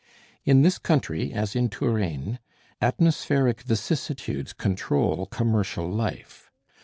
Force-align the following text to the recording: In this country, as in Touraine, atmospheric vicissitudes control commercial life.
In 0.45 0.63
this 0.63 0.79
country, 0.79 1.31
as 1.31 1.55
in 1.55 1.69
Touraine, 1.69 2.39
atmospheric 2.81 3.61
vicissitudes 3.61 4.51
control 4.51 5.27
commercial 5.27 5.87
life. 5.87 6.49